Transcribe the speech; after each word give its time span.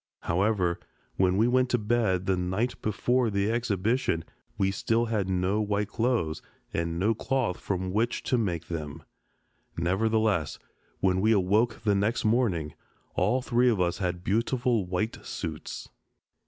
However, 0.21 0.79
when 1.17 1.37
we 1.37 1.47
went 1.47 1.69
to 1.69 1.77
bed 1.77 2.25
the 2.25 2.35
night 2.35 2.73
before 2.81 3.29
the 3.29 3.51
exhibition 3.51 4.25
we 4.57 4.71
still 4.71 5.05
had 5.05 5.29
no 5.29 5.61
white 5.61 5.89
clothes 5.89 6.41
and 6.73 6.97
no 6.97 7.13
cloth 7.13 7.59
from 7.59 7.91
which 7.93 8.23
to 8.23 8.35
make 8.35 8.67
them. 8.67 9.03
Nevertheless, 9.77 10.57
when 11.01 11.21
we 11.21 11.33
awoke 11.33 11.81
the 11.83 11.93
next 11.93 12.25
morning, 12.25 12.73
all 13.13 13.43
three 13.43 13.69
of 13.69 13.79
us 13.79 13.99
had 13.99 14.23
beautiful 14.23 14.87
white 14.87 15.23
suits. 15.23 15.87